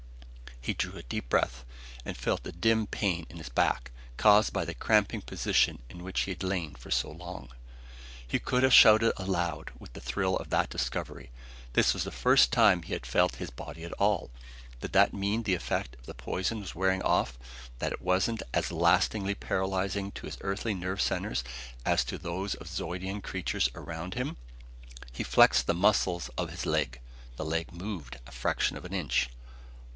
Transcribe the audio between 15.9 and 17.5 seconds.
of the poison was wearing off